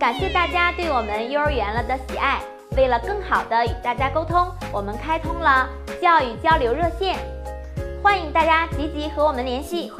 [0.00, 2.40] 感谢大家对我们幼儿园了的喜爱。
[2.74, 5.68] 为了更好的与大家沟通，我们开通了
[6.00, 7.18] 教育交流热线，
[8.02, 9.92] 欢迎大家积极和我们联系。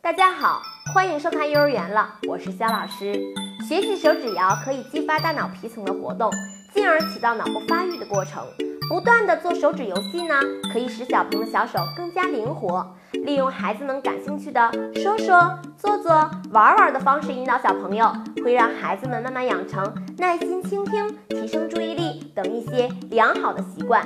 [0.00, 0.62] 大家好，
[0.94, 3.20] 欢迎收看幼儿园了，我是肖老师。
[3.68, 6.30] 学习手指谣可以激发大脑皮层的活动，
[6.72, 8.46] 进而起到脑部发育的过程。
[8.88, 10.34] 不断的做手指游戏呢，
[10.72, 12.86] 可以使小朋友的小手更加灵活。
[13.12, 16.12] 利用孩子们感兴趣的说说、做做、
[16.50, 18.12] 玩玩的方式引导小朋友，
[18.44, 24.04] 会让孩子们慢慢养成耐心倾听、提升注意力等一些良好的习惯。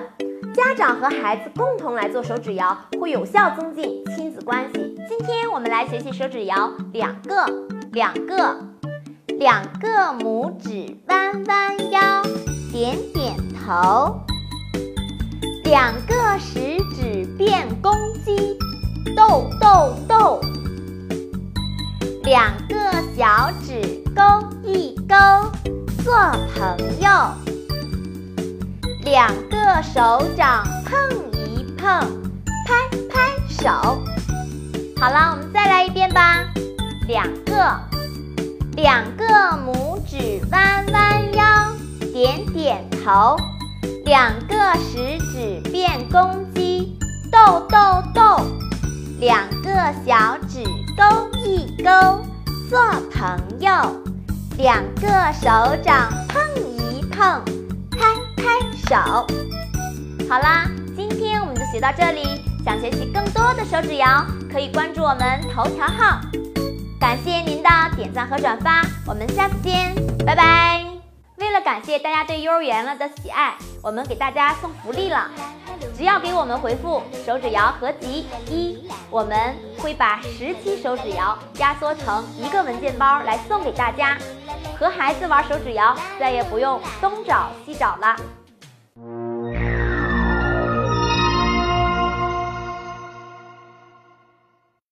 [0.54, 4.94] 家长和孩子共同来做手指谣，会有效增进亲子关系。
[5.08, 7.46] 今天我们来学习手指谣，两个，
[7.92, 8.56] 两个，
[9.38, 12.22] 两个拇指弯弯腰，
[12.72, 14.20] 点点头。
[15.76, 17.92] 两个食指变公
[18.24, 18.56] 鸡，
[19.14, 20.40] 逗逗逗；
[22.24, 22.74] 两个
[23.14, 24.22] 小指勾
[24.64, 25.14] 一勾，
[26.02, 26.14] 做
[26.54, 27.30] 朋友；
[29.04, 30.98] 两个手掌碰
[31.34, 31.86] 一碰，
[32.64, 33.68] 拍拍手。
[34.98, 36.42] 好了，我们再来一遍吧。
[37.06, 37.78] 两个，
[38.76, 41.70] 两个拇指弯弯腰，
[42.14, 43.36] 点点头。
[44.06, 46.96] 两个食指变公鸡，
[47.30, 47.76] 逗逗
[48.14, 48.40] 逗；
[49.18, 50.62] 两个小指
[50.96, 52.24] 勾一勾，
[52.70, 52.80] 做
[53.12, 53.72] 朋友；
[54.56, 56.40] 两个手掌碰
[56.78, 57.42] 一碰，
[57.90, 58.44] 拍拍
[58.88, 59.26] 手。
[60.30, 62.40] 好啦，今天我们就学到这里。
[62.64, 66.20] 想学习更多的手指谣，可以关注我们头条号。
[67.00, 69.92] 感谢您的点赞和转发，我们下次见，
[70.24, 70.85] 拜拜。
[71.66, 75.28] 感谢大家对幼儿园了的喜爱，我们给大家送福利了。
[75.96, 84.16] 只要给我们回复“手指谣合集一”，我们会把十期手指谣压缩成一个文件包来送给大家。
[84.78, 88.14] 和孩子玩手指谣，再也不用东找西找了。